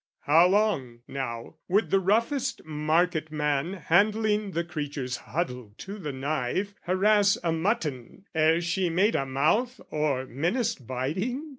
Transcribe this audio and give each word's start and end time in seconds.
How 0.21 0.47
long, 0.47 1.01
now, 1.07 1.57
would 1.67 1.91
the 1.91 1.99
roughest 1.99 2.65
marketman, 2.65 3.73
Handling 3.73 4.49
the 4.49 4.63
creatures 4.63 5.15
huddled 5.17 5.77
to 5.77 5.99
the 5.99 6.11
knife, 6.11 6.73
Harass 6.85 7.37
a 7.43 7.51
mutton 7.51 8.25
ere 8.33 8.61
she 8.61 8.89
made 8.89 9.13
a 9.13 9.27
mouth 9.27 9.79
Or 9.91 10.25
menaced 10.25 10.87
biting? 10.87 11.49